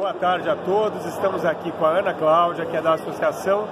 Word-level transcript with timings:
Boa 0.00 0.14
tarde 0.14 0.48
a 0.48 0.56
todos. 0.56 1.04
Estamos 1.04 1.44
aqui 1.44 1.70
com 1.72 1.84
a 1.84 1.90
Ana 1.90 2.14
Cláudia, 2.14 2.64
que 2.64 2.74
é 2.74 2.80
da 2.80 2.94
Associação. 2.94 3.68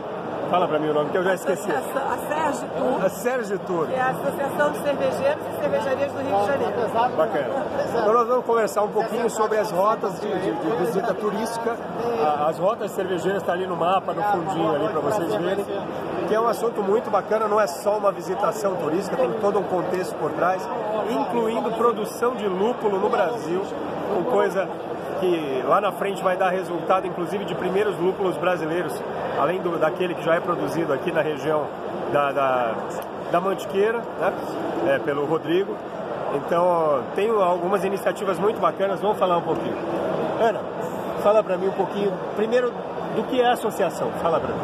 Fala 0.51 0.69
para 0.69 0.79
mim 0.79 0.91
o 0.91 0.93
nome, 0.93 1.09
que 1.09 1.17
eu 1.17 1.25
já 1.25 1.33
esqueci. 1.33 1.71
A 1.73 1.81
Sérgio 2.19 2.69
Tour. 2.69 3.03
A 3.03 3.09
Sérgio 3.09 3.59
Tour. 3.61 3.89
É 3.91 3.99
a 3.99 4.09
Associação 4.09 4.73
de 4.73 4.79
Cervejeiros 4.83 5.43
e 5.47 5.59
Cervejarias 5.59 6.13
do 6.13 6.19
Rio 6.19 6.39
de 6.39 6.47
Janeiro. 6.47 7.17
Bacana. 7.17 7.67
Então 7.89 8.13
nós 8.13 8.29
vamos 8.29 8.45
conversar 8.45 8.83
um 8.83 8.89
pouquinho 8.89 9.31
sobre 9.31 9.57
as 9.57 9.71
rotas 9.71 10.21
de, 10.21 10.29
de, 10.29 10.53
de 10.53 10.77
visita 10.77 11.15
turística. 11.15 11.77
As 12.47 12.59
rotas 12.59 12.91
cervejeiras 12.91 13.41
estão 13.41 13.55
tá 13.55 13.59
ali 13.59 13.67
no 13.67 13.77
mapa, 13.77 14.13
no 14.13 14.23
fundinho 14.23 14.75
ali 14.75 14.87
para 14.87 15.01
vocês 15.01 15.35
verem. 15.35 15.65
Que 16.29 16.35
é 16.35 16.39
um 16.39 16.47
assunto 16.47 16.83
muito 16.83 17.11
bacana, 17.11 17.49
não 17.49 17.59
é 17.59 17.67
só 17.67 17.97
uma 17.97 18.13
visitação 18.13 18.77
turística, 18.77 19.17
tem 19.17 19.33
todo 19.41 19.61
um 19.61 19.65
contexto 19.65 20.15
por 20.17 20.31
trás, 20.33 20.69
incluindo 21.09 21.71
produção 21.73 22.35
de 22.35 22.47
lúpulo 22.47 22.99
no 22.99 23.09
Brasil, 23.09 23.63
com 24.15 24.25
coisa 24.25 24.69
que 25.21 25.63
lá 25.67 25.81
na 25.81 25.93
frente 25.93 26.23
vai 26.23 26.37
dar 26.37 26.51
resultado, 26.51 27.07
inclusive, 27.07 27.45
de 27.45 27.55
primeiros 27.55 27.99
lúpulos 27.99 28.37
brasileiros, 28.37 28.93
além 29.39 29.61
do, 29.61 29.79
daquele 29.79 30.15
que 30.15 30.23
já 30.23 30.35
é 30.35 30.41
produzido 30.41 30.93
aqui 30.93 31.13
na 31.13 31.21
região 31.21 31.67
da, 32.13 32.33
da, 32.33 32.75
da 33.31 33.41
Mantiqueira, 33.41 33.99
né? 33.99 34.33
É, 34.89 34.99
pelo 34.99 35.25
Rodrigo. 35.27 35.77
Então, 36.35 37.03
tem 37.15 37.31
algumas 37.31 37.85
iniciativas 37.85 38.39
muito 38.39 38.61
bacanas, 38.61 39.01
vamos 39.01 39.19
falar 39.19 39.39
um 39.39 39.43
pouquinho. 39.43 39.77
Ana, 40.41 40.61
fala 41.23 41.43
para 41.43 41.57
mim 41.57 41.69
um 41.69 41.73
pouquinho, 41.73 42.13
primeiro, 42.37 42.71
do 43.17 43.23
que 43.25 43.41
é 43.41 43.47
a 43.47 43.53
associação, 43.53 44.11
fala 44.23 44.39
para 44.39 44.53
mim. 44.53 44.61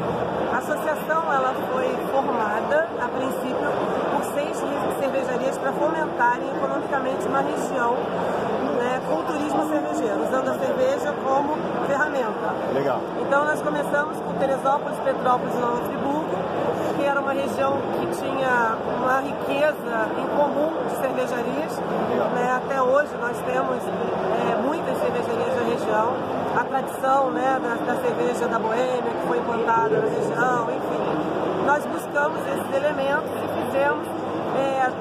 A 0.53 0.59
associação 0.59 1.33
ela 1.33 1.55
foi 1.73 1.89
formada, 2.13 2.89
a 3.01 3.09
princípio, 3.09 3.64
fomentarem 5.79 6.49
economicamente 6.57 7.27
uma 7.27 7.41
região 7.41 7.97
né, 8.85 9.01
com 9.09 9.23
turismo 9.25 9.69
cervejeiro, 9.69 10.23
usando 10.23 10.49
a 10.49 10.59
cerveja 10.59 11.15
como 11.25 11.57
ferramenta. 11.87 12.53
Legal. 12.75 13.01
Então 13.21 13.45
nós 13.45 13.63
começamos 13.63 14.19
com 14.19 14.35
Teresópolis, 14.35 14.99
Petrópolis 15.01 15.55
e 15.55 15.59
Nova 15.59 15.81
Friburgo, 15.85 16.37
que 16.97 17.05
era 17.05 17.21
uma 17.21 17.33
região 17.33 17.79
que 17.99 18.07
tinha 18.21 18.77
uma 19.01 19.21
riqueza 19.21 20.09
em 20.19 20.27
comum 20.37 20.73
de 20.89 20.97
cervejarias. 21.01 21.79
Né? 22.35 22.61
Até 22.65 22.83
hoje 22.83 23.11
nós 23.21 23.37
temos 23.41 23.83
é, 23.83 24.57
muitas 24.63 24.99
cervejarias 24.99 25.57
na 25.57 25.63
região. 25.63 26.13
A 26.57 26.65
tradição 26.65 27.31
né, 27.31 27.61
da, 27.61 27.95
da 27.95 28.01
cerveja 28.01 28.47
da 28.47 28.59
Boêmia, 28.59 29.03
que 29.03 29.27
foi 29.27 29.39
implantada 29.39 29.99
na 29.99 30.09
região, 30.09 30.69
enfim. 30.71 31.65
Nós 31.67 31.85
buscamos 31.87 32.39
esses 32.47 32.75
elementos 32.75 33.31
e 33.43 33.65
fizemos 33.65 34.24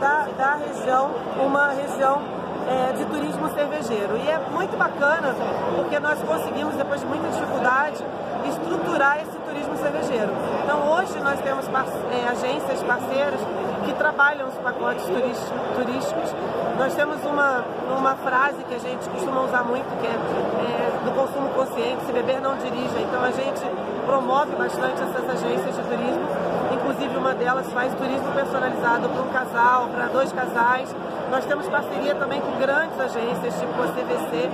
da, 0.03 0.27
da 0.37 0.55
região 0.55 1.11
uma 1.39 1.69
região 1.69 2.21
é, 2.67 2.91
de 2.91 3.05
turismo 3.05 3.47
cervejeiro. 3.53 4.17
E 4.17 4.27
é 4.29 4.37
muito 4.51 4.75
bacana 4.77 5.33
porque 5.75 5.97
nós 5.99 6.19
conseguimos, 6.21 6.75
depois 6.75 6.99
de 6.99 7.07
muita 7.07 7.29
dificuldade, 7.29 8.03
estruturar 8.49 9.21
esse 9.21 9.37
turismo 9.47 9.77
cervejeiro. 9.77 10.31
Então 10.63 10.91
hoje 10.91 11.17
nós 11.19 11.39
temos 11.39 11.65
é, 11.67 12.27
agências 12.27 12.83
parceiras 12.83 13.39
que 13.85 13.93
trabalham 13.93 14.49
os 14.49 14.55
pacotes 14.55 15.05
turísticos. 15.05 16.35
Nós 16.77 16.93
temos 16.95 17.23
uma, 17.23 17.63
uma 17.97 18.15
frase 18.15 18.61
que 18.63 18.75
a 18.75 18.79
gente 18.79 19.07
costuma 19.09 19.41
usar 19.41 19.63
muito, 19.63 19.87
que 20.01 20.07
é, 20.07 20.11
é 20.11 21.05
do 21.05 21.11
consumo 21.11 21.49
consciente, 21.49 22.05
se 22.05 22.11
beber 22.11 22.41
não 22.41 22.57
dirija. 22.57 22.99
Então 22.99 23.23
a 23.23 23.31
gente 23.31 23.61
promove 24.05 24.55
bastante 24.55 25.01
essas 25.01 25.29
agências 25.29 25.75
de 25.75 25.81
turismo. 25.83 26.52
Inclusive 26.73 27.17
uma 27.17 27.33
delas 27.33 27.71
faz 27.71 27.93
turismo 27.93 28.31
personalizado 28.33 29.09
para 29.09 29.21
um 29.21 29.29
casal, 29.29 29.87
para 29.89 30.07
dois 30.07 30.31
casais. 30.31 30.93
Nós 31.29 31.45
temos 31.45 31.67
parceria 31.67 32.15
também 32.15 32.41
com 32.41 32.51
grandes 32.59 32.99
agências, 32.99 33.59
tipo 33.59 33.81
a 33.81 33.87
CVC 33.87 34.49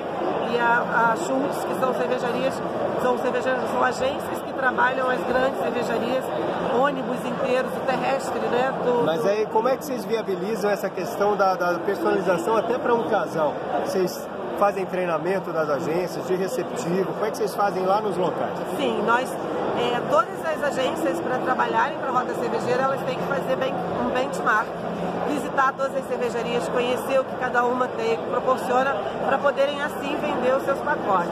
e 0.51 0.59
a, 0.59 1.11
a 1.11 1.15
Schultz, 1.17 1.63
que 1.63 1.75
são 1.79 1.93
cervejarias, 1.93 2.53
são, 3.01 3.17
cervejarias, 3.17 3.69
são 3.69 3.83
agências 3.83 4.41
que 4.41 4.53
trabalham 4.53 5.09
as 5.09 5.19
grandes 5.23 5.59
cervejarias, 5.61 6.23
ônibus 6.79 7.17
inteiros, 7.25 7.71
o 7.75 7.79
terrestre, 7.81 8.39
né? 8.39 8.73
Do, 8.83 9.03
Mas 9.05 9.25
aí 9.25 9.45
como 9.47 9.67
é 9.67 9.77
que 9.77 9.85
vocês 9.85 10.05
viabilizam 10.05 10.69
essa 10.69 10.89
questão 10.89 11.35
da, 11.35 11.55
da 11.55 11.79
personalização 11.79 12.55
até 12.55 12.77
para 12.77 12.93
um 12.93 13.07
casal? 13.09 13.53
Vocês 13.85 14.27
fazem 14.59 14.85
treinamento 14.85 15.53
das 15.53 15.69
agências, 15.69 16.27
de 16.27 16.35
receptivo, 16.35 17.13
como 17.13 17.25
é 17.25 17.31
que 17.31 17.37
vocês 17.37 17.55
fazem 17.55 17.85
lá 17.85 18.01
nos 18.01 18.17
locais? 18.17 18.51
Sim, 18.75 19.01
nós, 19.07 19.31
é, 19.31 20.01
todas 20.09 20.45
as 20.45 20.77
agências 20.77 21.17
para 21.21 21.37
trabalharem 21.37 21.97
para 21.97 22.09
a 22.09 22.11
Rota 22.11 22.33
Cervejeira, 22.35 22.83
elas 22.83 23.01
têm 23.03 23.17
que 23.17 23.25
fazer 23.25 23.55
bem, 23.55 23.73
um 23.73 24.09
benchmark 24.09 24.67
visitar 25.29 25.73
todas 25.73 25.95
as 25.95 26.05
cervejarias, 26.07 26.67
conhecer 26.69 27.19
o 27.19 27.23
que 27.23 27.35
cada 27.37 27.63
uma 27.63 27.87
tem, 27.87 28.17
proporciona, 28.17 28.95
para 29.25 29.37
poderem 29.37 29.81
assim 29.81 30.17
vender 30.17 30.55
os 30.55 30.63
seus 30.63 30.79
pacotes. 30.79 31.31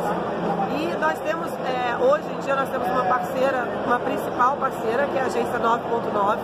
E 0.80 0.96
nós 0.98 1.20
temos, 1.20 1.52
é, 1.66 1.98
hoje 1.98 2.32
em 2.32 2.40
dia, 2.40 2.56
nós 2.56 2.70
temos 2.70 2.88
uma 2.88 3.04
parceira, 3.04 3.68
uma 3.86 4.00
principal 4.00 4.56
parceira, 4.56 5.08
que 5.08 5.18
é 5.18 5.22
a 5.22 5.26
agência 5.26 5.60
9.9, 5.60 6.38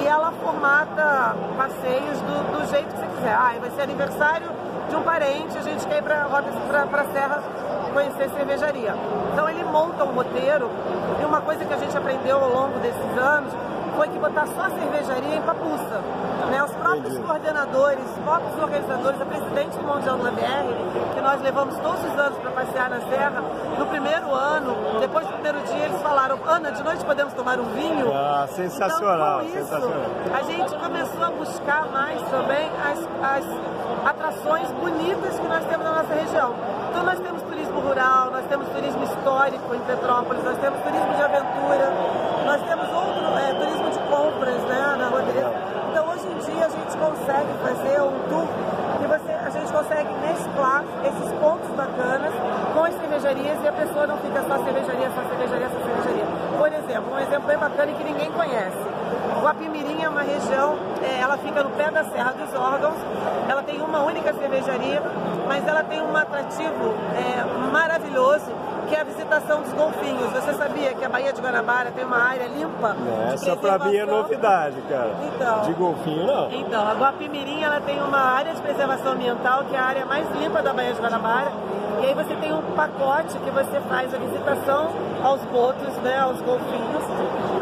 e 0.00 0.06
ela 0.06 0.32
formata 0.32 1.34
passeios 1.56 2.18
do, 2.20 2.58
do 2.58 2.70
jeito 2.70 2.94
que 2.94 3.00
você 3.00 3.06
quiser. 3.16 3.34
Ah, 3.34 3.54
vai 3.60 3.70
ser 3.70 3.82
aniversário 3.82 4.67
de 4.88 4.96
um 4.96 5.02
parente, 5.02 5.56
a 5.56 5.62
gente 5.62 5.86
quer 5.86 5.98
ir 5.98 6.02
para 6.02 6.24
a 6.24 7.04
Serra 7.12 7.42
conhecer 7.92 8.28
cervejaria. 8.30 8.94
Então 9.32 9.48
ele 9.48 9.64
monta 9.64 10.04
um 10.04 10.12
roteiro, 10.12 10.70
e 11.20 11.24
uma 11.24 11.40
coisa 11.40 11.64
que 11.64 11.72
a 11.72 11.78
gente 11.78 11.96
aprendeu 11.96 12.38
ao 12.42 12.50
longo 12.50 12.78
desses 12.78 13.18
anos 13.18 13.52
foi 13.98 14.08
que 14.10 14.18
botar 14.20 14.46
só 14.46 14.62
a 14.62 14.70
cervejaria 14.70 15.36
em 15.36 15.42
Papuça. 15.42 16.00
Né? 16.52 16.62
Os 16.62 16.70
próprios 16.70 17.14
Entendi. 17.14 17.26
coordenadores, 17.26 18.04
os 18.04 18.18
próprios 18.22 18.62
organizadores, 18.62 19.20
a 19.20 19.24
presidente 19.24 19.76
do 19.76 19.82
Mundial 19.82 20.18
da 20.18 20.30
BR, 20.30 21.14
que 21.14 21.20
nós 21.20 21.42
levamos 21.42 21.76
todos 21.78 22.04
os 22.04 22.16
anos 22.16 22.38
para 22.38 22.50
passear 22.52 22.90
na 22.90 23.00
Serra, 23.00 23.42
no 23.76 23.86
primeiro 23.86 24.32
ano, 24.32 25.00
depois 25.00 25.26
do 25.26 25.32
primeiro 25.32 25.58
dia, 25.62 25.86
eles 25.86 26.00
falaram, 26.00 26.38
Ana, 26.46 26.70
de 26.70 26.82
noite 26.84 27.04
podemos 27.04 27.34
tomar 27.34 27.58
um 27.58 27.64
vinho? 27.74 28.14
Ah, 28.14 28.46
sensacional, 28.46 29.42
então, 29.42 29.60
isso, 29.60 29.68
sensacional. 29.68 30.00
A 30.32 30.42
gente 30.42 30.76
começou 30.76 31.24
a 31.24 31.30
buscar 31.30 31.86
mais 31.90 32.22
também 32.30 32.70
as, 32.78 32.98
as 33.34 34.08
atrações 34.08 34.70
bonitas 34.72 35.40
que 35.40 35.48
nós 35.48 35.64
temos 35.64 35.84
na 35.84 36.02
nossa 36.02 36.14
região. 36.14 36.54
Então 36.90 37.02
nós 37.02 37.18
temos 37.18 37.42
turismo 37.42 37.80
rural, 37.80 38.30
nós 38.30 38.46
temos 38.46 38.68
turismo 38.68 39.02
histórico 39.02 39.74
em 39.74 39.80
Petrópolis, 39.80 40.44
nós 40.44 40.58
temos 40.58 40.80
turismo 40.82 41.14
de 41.14 41.22
aventura, 41.22 41.92
nós 42.44 42.62
temos 42.62 42.88
outro 42.88 43.38
é, 43.38 43.52
turismo 43.54 43.90
de 43.90 43.98
compras 44.08 44.62
né, 44.64 44.96
na 44.98 45.08
Rodrigues. 45.08 45.44
Então 45.90 46.08
hoje 46.08 46.26
em 46.26 46.38
dia 46.38 46.64
a 46.64 46.68
gente 46.68 46.96
consegue 46.96 47.52
fazer 47.62 48.00
um 48.00 48.18
tour 48.28 48.46
que 48.98 49.06
você, 49.06 49.32
a 49.32 49.50
gente 49.50 49.72
consegue 49.72 50.08
mesclar 50.26 50.82
esses 51.04 51.32
pontos 51.38 51.68
bacanas 51.76 52.32
com 52.74 52.84
as 52.84 52.94
cervejarias 52.94 53.62
e 53.62 53.68
a 53.68 53.72
pessoa 53.72 54.06
não 54.06 54.16
fica 54.18 54.42
só 54.42 54.64
cervejaria, 54.64 55.10
só 55.10 55.22
cervejaria, 55.28 55.68
só 55.68 55.78
cervejaria. 55.78 56.26
Por 56.58 56.72
exemplo, 56.72 57.14
um 57.14 57.18
exemplo 57.18 57.46
bem 57.46 57.58
bacana 57.78 57.92
e 57.92 57.94
que 57.94 58.04
ninguém 58.04 58.30
conhece. 58.32 58.76
Guapimirim 59.40 60.02
é 60.02 60.08
uma 60.08 60.22
região, 60.22 60.76
é, 61.00 61.20
ela 61.20 61.38
fica 61.38 61.62
no 61.62 61.70
pé 61.70 61.90
da 61.90 62.04
Serra 62.04 62.32
dos 62.32 62.52
Órgãos, 62.54 62.96
ela 63.48 63.62
tem 63.62 63.80
uma 63.80 64.00
única 64.00 64.34
cervejaria, 64.34 65.00
mas 65.46 65.66
ela 65.66 65.84
tem 65.84 66.02
um 66.02 66.16
atrativo 66.16 66.94
é, 67.16 67.70
maravilhoso 67.72 68.50
que 68.88 68.96
é 68.96 69.00
a 69.00 69.04
visitação 69.04 69.60
dos 69.60 69.72
golfinhos. 69.74 70.32
Você 70.32 70.54
sabia 70.54 70.94
que 70.94 71.04
a 71.04 71.08
Baía 71.08 71.32
de 71.32 71.40
Guanabara 71.40 71.90
tem 71.90 72.04
uma 72.04 72.16
área 72.16 72.46
limpa? 72.46 72.96
Essa 73.32 73.54
pra 73.54 73.78
mim 73.78 73.94
é 73.94 74.06
novidade, 74.06 74.80
cara. 74.88 75.10
Então, 75.22 75.60
de 75.60 75.72
golfinho 75.74 76.26
não. 76.26 76.50
Então, 76.50 76.88
a 76.88 76.94
Guapimirim 76.94 77.62
ela 77.62 77.80
tem 77.80 78.00
uma 78.02 78.18
área 78.18 78.54
de 78.54 78.62
preservação 78.62 79.12
ambiental 79.12 79.64
que 79.64 79.76
é 79.76 79.78
a 79.78 79.84
área 79.84 80.06
mais 80.06 80.26
limpa 80.40 80.62
da 80.62 80.72
Baía 80.72 80.94
de 80.94 81.00
Guanabara. 81.00 81.52
E 82.00 82.06
aí 82.06 82.14
você 82.14 82.34
tem 82.36 82.52
um 82.52 82.62
pacote 82.76 83.36
que 83.38 83.50
você 83.50 83.80
faz 83.88 84.14
a 84.14 84.18
visitação 84.18 84.88
aos 85.22 85.40
botos, 85.46 85.94
né, 85.96 86.18
aos 86.18 86.40
golfinhos. 86.40 87.02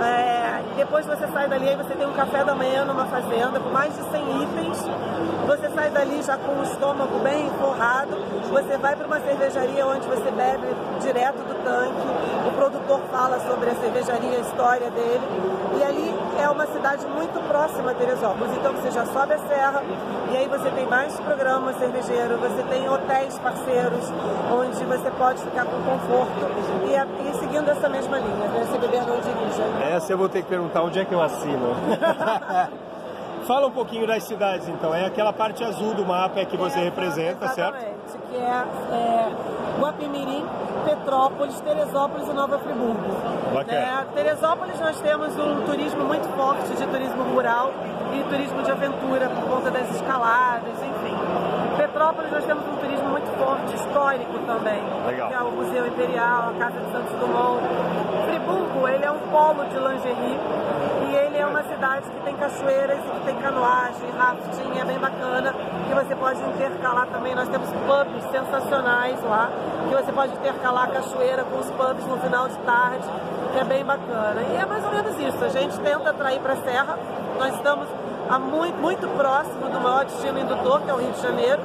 É, 0.01 0.63
depois 0.77 1.07
você 1.07 1.27
sai 1.29 1.49
dali, 1.49 1.69
aí 1.69 1.77
você 1.77 1.95
tem 1.95 2.07
um 2.07 2.13
café 2.13 2.45
da 2.45 2.55
manhã 2.55 2.85
numa 2.85 3.07
fazenda 3.07 3.59
com 3.59 3.71
mais 3.71 3.95
de 3.95 4.03
100 4.11 4.43
itens. 4.43 4.85
Você 5.47 5.71
sai 5.71 5.91
dali 5.91 6.23
já 6.23 6.37
com 6.37 6.53
o 6.61 6.63
estômago 6.63 7.19
bem 7.21 7.51
forrado. 7.59 8.17
Você 8.51 8.77
vai 8.79 8.97
para 8.97 9.07
uma 9.07 9.21
cervejaria 9.21 9.87
onde 9.87 10.07
você 10.07 10.31
bebe 10.31 10.67
direto 11.01 11.39
do 11.39 11.55
tanque. 11.65 12.49
O 12.49 12.53
produtor 12.53 13.01
fala 13.11 13.41
sobre 13.41 13.71
a 13.71 13.75
cervejaria, 13.75 14.39
a 14.39 14.41
história 14.41 14.91
dele. 14.91 15.23
E 15.79 15.83
ali 15.83 16.15
é 16.41 16.49
uma 16.49 16.67
cidade 16.67 17.07
muito 17.07 17.41
próxima 17.49 17.91
a 17.91 17.95
Teresópolis. 17.95 18.57
Então 18.57 18.73
você 18.73 18.91
já 18.91 19.07
sobe 19.07 19.35
a 19.35 19.39
serra 19.39 19.83
e 20.31 20.37
aí 20.37 20.49
você 20.49 20.71
tem 20.71 20.87
mais 20.87 21.19
programas 21.21 21.77
cervejeiros, 21.79 22.39
você 22.39 22.63
tem 22.65 22.89
hotéis 22.89 23.39
parceiros 23.39 24.13
onde 24.53 24.85
você 24.85 25.11
pode 25.13 25.43
ficar 25.43 25.65
com 25.65 25.83
conforto 25.83 26.47
e, 26.85 27.29
e 27.29 27.35
seguindo 27.39 27.71
essa 27.71 27.89
mesma 27.89 28.19
linha, 28.19 28.49
né? 28.49 28.67
Se 28.71 28.79
beber 28.79 29.03
não 29.03 29.17
dirija. 29.21 29.95
Essa 29.95 30.13
eu 30.13 30.19
vou 30.19 30.29
ter 30.29 30.43
que 30.43 30.49
perguntar 30.49 30.83
onde 30.83 30.99
é 30.99 31.05
que 31.05 31.13
eu 31.13 31.23
assino. 31.23 31.75
Fala 33.47 33.69
um 33.69 33.71
pouquinho 33.71 34.07
das 34.09 34.25
cidades, 34.25 34.69
então. 34.69 34.93
É 34.93 35.07
aquela 35.07 35.33
parte 35.33 35.63
azul 35.63 35.95
do 35.95 36.05
mapa 36.05 36.45
que 36.45 36.57
você 36.57 36.81
é, 36.81 36.85
representa, 36.85 37.45
exatamente, 37.45 38.11
certo? 38.11 38.19
que 38.29 38.37
é, 38.37 38.65
é 38.93 39.16
Guapimirim, 39.79 40.45
Petrópolis, 40.85 41.61
Teresópolis 41.61 42.29
e 42.29 42.33
Nova 42.33 42.59
Friburgo. 42.59 43.09
Bacana. 43.53 43.79
É, 43.79 44.05
Teresópolis 44.15 44.81
nós 44.81 45.01
temos 45.01 45.37
um 45.39 45.63
turismo 45.67 46.05
muito 46.05 46.29
forte 46.37 46.69
de 46.75 46.87
turismo 46.87 47.23
rural 47.35 47.73
e 48.15 48.23
turismo 48.29 48.63
de 48.63 48.71
aventura 48.71 49.29
por 49.29 49.45
conta 49.45 49.71
das 49.71 49.91
escaladas, 49.95 50.75
enfim. 50.83 51.17
Petrópolis 51.77 52.31
nós 52.31 52.45
temos 52.45 52.65
um 52.67 52.77
turismo 52.77 53.09
muito 53.11 53.31
forte 53.39 53.75
histórico 53.75 54.39
também, 54.47 54.83
Legal. 55.07 55.29
que 55.29 55.35
é 55.35 55.41
o 55.41 55.51
Museu 55.53 55.87
Imperial, 55.87 56.51
a 56.51 56.59
Casa 56.59 56.81
de 56.81 56.93
Santos 56.93 57.13
Dumont. 57.21 57.63
Friburgo, 58.27 58.89
ele 58.89 59.05
é 59.05 59.11
um 59.11 59.19
polo 59.31 59.65
de 59.65 59.77
lingerie 59.77 60.39
e 61.09 61.15
ele 61.15 61.39
é 61.39 61.47
uma 61.47 61.63
cidade 61.63 62.09
que 62.11 62.21
tem 62.25 62.35
cachoeiras 62.37 62.99
e 62.99 63.11
que 63.11 63.27
tem 63.27 63.37
canoagem, 63.37 64.11
rafting, 64.17 64.79
é 64.81 64.85
bem 64.85 64.99
bacana, 64.99 65.55
que 65.87 65.95
você 65.95 66.15
pode 66.17 66.41
intercalar 66.43 67.07
também. 67.07 67.35
Nós 67.35 67.49
temos 67.49 67.69
pubs 67.69 68.31
sensacionais 68.31 69.23
lá, 69.23 69.51
que 69.89 69.95
você 69.95 70.13
pode 70.13 70.33
intercalar 70.35 70.85
a 70.85 70.87
cachoeira 70.89 71.45
com 71.45 71.59
os 71.59 71.71
pubs 71.71 72.07
no 72.07 72.19
final 72.19 72.49
de 72.49 72.57
tarde, 72.59 73.09
que 73.53 73.59
é 73.59 73.65
bem 73.65 73.85
bacana. 73.85 74.43
E 74.53 74.57
é 74.57 74.67
mais 74.67 74.85
ou 74.85 74.91
menos 74.91 75.19
isso, 75.19 75.45
a 75.45 75.49
gente 75.49 75.79
tenta 75.81 76.11
atrair 76.11 76.41
para 76.41 76.55
a 76.55 76.57
Serra, 76.57 76.99
nós 77.39 77.55
estamos 77.55 77.89
a 78.29 78.39
muito, 78.39 78.77
muito 78.79 79.09
próximo 79.17 79.69
do 79.69 79.81
maior 79.81 80.05
destino 80.05 80.39
indutor, 80.39 80.81
que 80.81 80.91
é 80.91 80.95
o 80.95 80.97
Rio 80.97 81.13
de 81.13 81.23
Janeiro, 81.23 81.63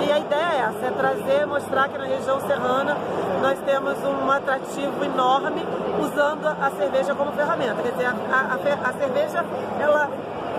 e 0.00 0.12
a 0.12 0.18
ideia 0.18 0.52
é 0.52 0.58
essa, 0.60 0.86
é 0.86 0.90
trazer, 0.92 1.46
mostrar 1.46 1.88
que 1.88 1.98
na 1.98 2.04
região 2.04 2.40
serrana 2.40 2.96
nós 3.42 3.58
temos 3.60 3.98
um 4.04 4.30
atrativo 4.30 5.04
enorme 5.04 5.66
usando 6.00 6.46
a 6.46 6.70
cerveja 6.70 7.14
como 7.16 7.32
ferramenta. 7.32 7.82
Quer 7.82 7.92
dizer, 7.92 8.06
a, 8.06 8.12
a, 8.12 8.88
a 8.88 8.92
cerveja, 8.92 9.44
ela, 9.80 10.08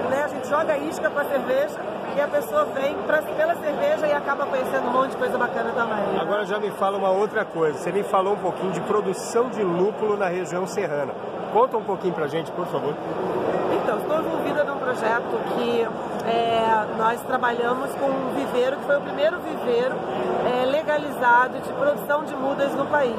né, 0.09 0.23
a 0.25 0.27
gente 0.27 0.47
joga 0.49 0.77
isca 0.77 1.09
com 1.09 1.19
a 1.19 1.23
cerveja 1.23 1.79
e 2.15 2.21
a 2.21 2.27
pessoa 2.27 2.65
vem 2.65 2.95
pra, 3.05 3.21
pela 3.21 3.55
cerveja 3.55 4.07
e 4.07 4.13
acaba 4.13 4.45
conhecendo 4.45 4.87
um 4.87 4.91
monte 4.91 5.11
de 5.11 5.17
coisa 5.17 5.37
bacana 5.37 5.71
também. 5.71 6.19
Agora 6.19 6.45
já 6.45 6.59
me 6.59 6.71
fala 6.71 6.97
uma 6.97 7.09
outra 7.09 7.45
coisa. 7.45 7.77
Você 7.77 7.91
me 7.91 8.03
falou 8.03 8.33
um 8.33 8.39
pouquinho 8.39 8.71
de 8.71 8.81
produção 8.81 9.49
de 9.49 9.63
lúpulo 9.63 10.17
na 10.17 10.27
região 10.27 10.65
serrana. 10.67 11.13
Conta 11.53 11.77
um 11.77 11.83
pouquinho 11.83 12.13
pra 12.13 12.27
gente, 12.27 12.51
por 12.51 12.65
favor. 12.67 12.93
Então, 13.83 13.97
estou 13.97 14.19
envolvida 14.19 14.63
num 14.63 14.77
projeto 14.77 15.39
que 15.55 15.87
é, 16.27 16.85
nós 16.97 17.21
trabalhamos 17.21 17.89
com 17.95 18.05
um 18.05 18.35
viveiro, 18.35 18.77
que 18.77 18.83
foi 18.85 18.97
o 18.97 19.01
primeiro 19.01 19.39
viveiro 19.39 19.95
é, 20.45 20.65
legalizado 20.65 21.59
de 21.59 21.73
produção 21.73 22.23
de 22.23 22.35
mudas 22.35 22.73
no 22.75 22.85
país. 22.85 23.15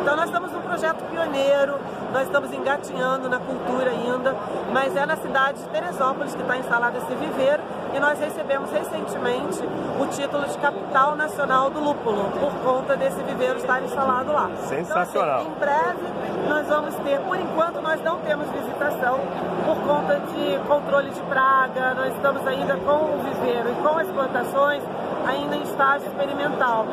Então, 0.00 0.16
nós 0.16 0.26
estamos 0.26 0.52
num 0.52 0.60
projeto 0.60 1.02
pioneiro, 1.10 1.78
nós 2.12 2.24
estamos 2.24 2.52
engatinhando 2.52 3.28
na 3.28 3.38
cultura 3.38 3.90
ainda, 3.90 4.34
mas 4.72 4.94
é 4.94 5.06
na 5.06 5.16
cidade 5.16 5.58
de 5.62 5.68
Teresópolis 5.68 6.34
que 6.34 6.42
está 6.42 6.56
instalado 6.58 6.98
esse 6.98 7.14
viveiro 7.14 7.62
e 7.96 7.98
nós 7.98 8.18
recebemos 8.20 8.70
recentemente 8.70 9.58
o 9.98 10.06
título 10.08 10.46
de 10.46 10.58
capital 10.58 11.16
nacional 11.16 11.70
do 11.70 11.80
lúpulo, 11.80 12.30
por 12.38 12.52
conta 12.62 12.94
desse 12.94 13.22
viveiro 13.22 13.56
estar 13.56 13.82
instalado 13.82 14.32
lá. 14.32 14.50
Sensacional. 14.68 15.40
Então, 15.40 15.46
assim, 15.46 15.50
em 15.50 15.58
breve 15.58 16.16
nós 16.46 16.66
vamos 16.66 16.94
ter, 16.96 17.18
por 17.20 17.38
enquanto 17.38 17.80
nós 17.80 18.02
não 18.02 18.18
temos 18.18 18.48
visitação 18.50 19.18
por 19.64 19.76
conta 19.86 20.20
de 20.20 20.58
controle 20.68 21.10
de 21.10 21.20
praga, 21.22 21.94
nós 21.94 22.14
estamos 22.14 22.46
ainda 22.46 22.76
com 22.76 23.14
o 23.14 23.18
viveiro 23.24 23.70
e 23.70 23.74
com 23.82 23.98
as 23.98 24.08
plantações 24.08 24.82
ainda 25.26 25.56
em 25.56 25.62
estágio 25.62 26.06
experimental. 26.06 26.84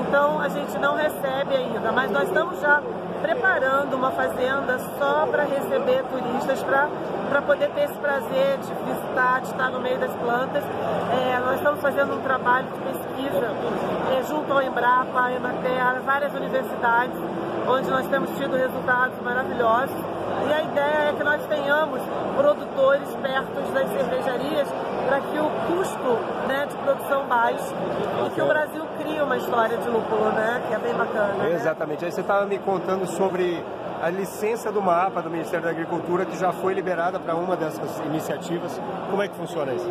Então 0.00 0.38
a 0.38 0.48
gente 0.48 0.78
não 0.78 0.96
recebe 0.96 1.56
ainda, 1.56 1.90
mas 1.92 2.10
nós 2.10 2.28
estamos 2.28 2.45
já 2.60 2.82
preparando 3.22 3.94
uma 3.94 4.10
fazenda 4.10 4.78
só 4.98 5.26
para 5.26 5.44
receber 5.44 6.04
turistas, 6.04 6.62
para 6.62 7.42
poder 7.42 7.70
ter 7.70 7.84
esse 7.84 7.94
prazer 7.94 8.58
de 8.58 8.74
visitar, 8.84 9.40
de 9.40 9.48
estar 9.48 9.70
no 9.70 9.80
meio 9.80 9.98
das 9.98 10.12
plantas. 10.12 10.62
É, 11.12 11.38
nós 11.40 11.56
estamos 11.56 11.80
fazendo 11.80 12.14
um 12.14 12.22
trabalho 12.22 12.66
de 12.68 12.78
pesquisa 12.80 13.46
é, 14.16 14.22
junto 14.24 14.52
ao 14.52 14.62
Embrapa, 14.62 15.24
a 15.24 15.32
Emater, 15.32 16.00
várias 16.04 16.32
universidades, 16.34 17.16
onde 17.68 17.90
nós 17.90 18.06
temos 18.08 18.30
tido 18.38 18.56
resultados 18.56 19.18
maravilhosos. 19.22 19.96
E 20.48 20.52
a 20.52 20.62
ideia 20.62 21.10
é 21.10 21.14
que 21.16 21.24
nós 21.24 21.44
tenhamos 21.46 22.00
produtores 22.36 23.08
perto 23.22 23.72
das 23.72 23.88
cervejarias 23.90 24.68
para 25.06 25.20
que 25.20 25.38
o 25.38 25.48
custo 25.68 26.18
né, 26.48 26.66
de 26.68 26.76
produção 26.76 27.26
baixe 27.26 27.74
e 28.26 28.30
que 28.30 28.40
o 28.40 28.46
Brasil 28.46 28.84
crie 28.98 29.20
uma 29.20 29.36
história 29.36 29.76
de 29.78 29.88
lúpulo, 29.88 30.30
né, 30.32 30.62
que 30.68 30.74
é 30.74 30.78
bem 30.78 30.94
bacana. 30.94 31.32
né? 31.34 31.52
Exatamente. 31.54 32.04
Aí 32.04 32.12
você 32.12 32.20
estava 32.20 32.44
me 32.46 32.58
contando 32.58 33.06
sobre 33.06 33.62
a 34.02 34.10
licença 34.10 34.70
do 34.70 34.80
MAPA 34.82 35.22
do 35.22 35.30
Ministério 35.30 35.64
da 35.64 35.70
Agricultura 35.70 36.24
que 36.24 36.36
já 36.38 36.52
foi 36.52 36.74
liberada 36.74 37.18
para 37.18 37.34
uma 37.34 37.56
dessas 37.56 37.98
iniciativas. 38.00 38.80
Como 39.10 39.22
é 39.22 39.28
que 39.28 39.34
funciona 39.36 39.72
isso? 39.72 39.90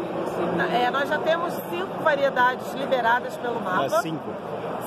É, 0.74 0.90
nós 0.92 1.10
já 1.10 1.18
temos 1.19 1.54
cinco 1.69 2.04
variedades 2.04 2.74
liberadas 2.74 3.36
pelo 3.38 3.57
Ah, 3.66 3.78
mapa. 3.84 4.02
cinco. 4.02 4.30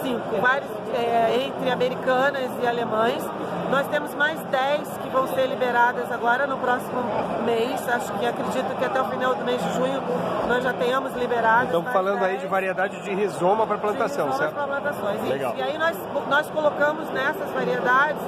Cinco, 0.03 0.41
vários 0.41 0.71
é, 0.95 1.45
entre 1.47 1.71
americanas 1.71 2.49
e 2.63 2.67
alemães. 2.67 3.23
Nós 3.69 3.87
temos 3.89 4.15
mais 4.15 4.41
10 4.45 4.89
que 5.03 5.09
vão 5.11 5.27
ser 5.35 5.47
liberadas 5.47 6.11
agora 6.11 6.47
no 6.47 6.57
próximo 6.57 7.03
mês. 7.45 7.87
Acho 7.89 8.13
que 8.15 8.25
acredito 8.27 8.75
que 8.79 8.85
até 8.85 9.01
o 9.03 9.05
final 9.07 9.35
do 9.35 9.45
mês 9.45 9.61
de 9.63 9.73
junho 9.75 10.01
nós 10.49 10.63
já 10.63 10.73
tenhamos 10.73 11.13
liberadas. 11.15 11.65
Estamos 11.67 11.85
mais 11.85 11.97
falando 11.97 12.23
aí 12.23 12.31
10. 12.31 12.41
de 12.43 12.47
variedade 12.47 13.03
de 13.03 13.13
rizoma 13.15 13.67
para 13.67 13.77
plantação, 13.77 14.31
Sim, 14.33 14.39
certo? 14.39 14.55
para 14.55 14.67
plantações. 14.69 15.21
isso. 15.21 15.33
Legal. 15.33 15.55
E 15.57 15.63
aí 15.63 15.77
nós, 15.77 15.97
nós 16.31 16.49
colocamos 16.51 17.11
nessas 17.11 17.51
variedades, 17.51 18.23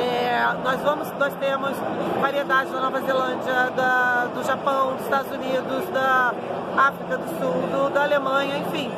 é, 0.00 0.54
nós, 0.62 0.80
vamos, 0.80 1.10
nós 1.18 1.34
temos 1.34 1.72
variedades 2.20 2.72
da 2.72 2.80
Nova 2.80 3.00
Zelândia, 3.00 3.70
da, 3.76 4.26
do 4.34 4.44
Japão, 4.44 4.94
dos 4.94 5.04
Estados 5.04 5.32
Unidos, 5.32 5.88
da 5.92 6.32
África 6.76 7.18
do 7.18 7.28
Sul, 7.38 7.62
do, 7.72 7.90
da 7.90 8.02
Alemanha, 8.02 8.58
enfim. 8.58 8.90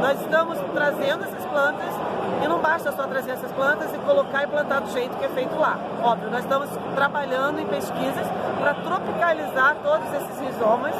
Nós 0.00 0.20
estamos 0.20 0.58
trazendo 0.74 1.24
essas 1.24 1.44
plantas 1.46 1.94
e 2.42 2.48
não 2.48 2.58
basta 2.58 2.92
só 2.92 3.06
trazer 3.06 3.32
essas 3.32 3.50
plantas 3.52 3.94
e 3.94 3.98
colocar 3.98 4.44
e 4.44 4.46
plantar 4.46 4.80
do 4.80 4.90
jeito 4.90 5.16
que 5.16 5.24
é 5.24 5.28
feito 5.28 5.58
lá. 5.58 5.78
Óbvio, 6.02 6.30
nós 6.30 6.40
estamos 6.40 6.68
trabalhando 6.94 7.60
em 7.60 7.66
pesquisas 7.66 8.26
para 8.60 8.74
tropicalizar 8.74 9.76
todos 9.82 10.12
esses 10.12 10.40
rizomas 10.40 10.94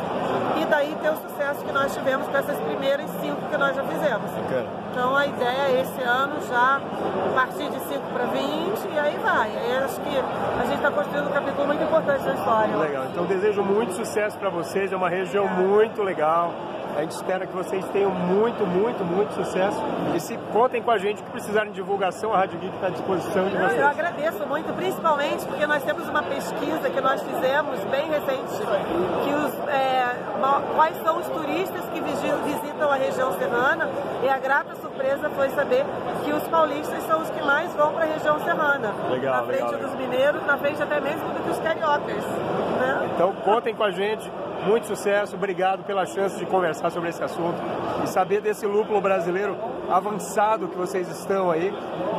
e 0.61 0.65
daí 0.67 0.97
ter 1.01 1.11
o 1.11 1.17
sucesso 1.17 1.65
que 1.65 1.73
nós 1.73 1.95
tivemos 1.95 2.27
com 2.29 2.37
essas 2.37 2.59
primeiras 2.61 3.09
cinco 3.21 3.43
que 3.49 3.57
nós 3.57 3.75
já 3.75 3.83
fizemos. 3.85 4.31
Então 4.91 5.15
a 5.15 5.27
ideia 5.27 5.69
é 5.69 5.81
esse 5.83 6.03
ano 6.03 6.41
já 6.49 6.81
partir 7.35 7.69
de 7.69 7.79
5 7.81 8.01
para 8.15 8.25
20 8.27 8.95
e 8.95 8.99
aí 8.99 9.19
vai. 9.19 9.51
Acho 9.97 10.01
que 10.01 10.19
a 10.61 10.65
gente 10.65 10.77
está 10.77 10.91
construindo 10.91 11.29
um 11.29 11.33
capítulo 11.33 11.67
muito 11.67 11.83
importante 11.83 12.23
da 12.23 12.35
história. 12.35 12.77
Legal. 12.77 13.05
Então 13.13 13.25
desejo 13.25 13.63
muito 13.63 13.95
sucesso 13.95 14.37
para 14.39 14.51
vocês. 14.51 14.93
É 14.93 14.97
uma 14.97 15.09
região 15.09 15.49
muito 15.49 16.03
legal. 16.03 16.53
A 16.97 17.01
gente 17.03 17.11
espera 17.13 17.47
que 17.47 17.55
vocês 17.55 17.85
tenham 17.89 18.11
muito, 18.11 18.67
muito, 18.67 19.05
muito 19.05 19.31
sucesso. 19.35 19.79
E 20.15 20.21
se 20.21 20.35
contem 20.51 20.83
com 20.83 20.91
a 20.91 20.97
gente 20.97 21.23
que 21.23 21.31
precisarem 21.31 21.69
de 21.71 21.77
divulgação, 21.77 22.33
a 22.33 22.39
Rádio 22.39 22.59
Geek 22.59 22.75
está 22.75 22.87
à 22.87 22.91
disposição 22.91 23.45
de 23.49 23.55
Não, 23.55 23.65
eu 23.65 23.69
vocês. 23.69 23.87
agradeço 23.87 24.47
muito, 24.47 24.73
principalmente 24.75 25.45
porque 25.45 25.67
nós 25.67 25.83
temos 25.83 26.09
uma 26.09 26.23
pesquisa 26.23 26.89
que 26.89 27.01
nós 27.03 27.21
fizemos 27.23 27.81
bem 27.91 28.09
recente, 28.09 28.63
que 29.25 29.31
os, 29.35 29.69
é, 29.69 30.07
quais 30.75 30.97
são 31.03 31.19
os 31.19 31.29
turistas 31.29 31.85
que 31.93 32.01
visi- 32.01 32.33
visitam 32.47 32.91
a 32.91 32.95
região 32.95 33.31
serrana, 33.35 33.91
e 34.23 34.29
a 34.31 34.39
grata 34.39 34.75
surpresa 34.77 35.29
foi 35.37 35.51
saber 35.51 35.85
que 36.25 36.33
os 36.33 36.45
paulistas 36.45 37.03
são 37.03 37.21
os 37.21 37.29
que 37.29 37.43
mais 37.45 37.71
vão 37.75 37.93
para 37.93 38.05
a 38.05 38.09
região 38.09 38.41
serrana. 38.41 38.95
Legal, 39.11 39.37
na 39.37 39.43
frente 39.43 39.53
legal, 39.65 39.73
legal. 39.73 39.86
Dos 39.87 39.95
mineiros, 39.95 40.45
na 40.45 40.59
frente 40.59 40.83
até 40.83 41.01
mesmo 41.01 41.29
do 41.31 41.43
que 41.43 41.51
os 41.51 41.59
cariocas. 41.59 42.25
Né? 42.25 43.11
Então 43.15 43.33
contem 43.45 43.75
com 43.75 43.85
a 43.85 43.91
gente. 43.91 44.31
Muito 44.67 44.87
sucesso. 44.87 45.37
Obrigado 45.37 45.85
pela 45.85 46.05
chance 46.07 46.39
de 46.39 46.47
conversar 46.47 46.91
sobre 46.91 47.11
esse 47.11 47.23
assunto 47.23 47.57
e 48.03 48.09
saber 48.09 48.41
desse 48.41 48.67
lúpulo 48.67 49.01
brasileiro 49.01 49.57
avançado 49.89 50.69
que 50.69 50.77
vocês 50.77 51.09
estão 51.09 51.51
aí. 51.51 51.73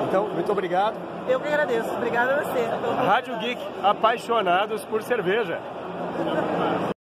Então, 0.07 0.27
muito 0.29 0.51
obrigado. 0.51 0.95
Eu 1.27 1.39
que 1.39 1.47
agradeço. 1.47 1.93
Obrigada 1.93 2.35
a 2.35 2.43
você. 2.43 3.05
Rádio 3.05 3.37
Geek, 3.39 3.61
apaixonados 3.83 4.85
por 4.85 5.03
cerveja. 5.03 5.59